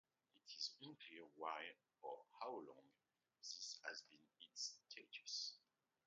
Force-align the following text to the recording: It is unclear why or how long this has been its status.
It 0.47 0.53
is 0.57 0.71
unclear 0.81 1.25
why 1.35 1.61
or 2.01 2.25
how 2.39 2.53
long 2.55 2.89
this 3.37 3.77
has 3.87 4.01
been 4.09 4.25
its 4.39 4.73
status. 4.89 5.57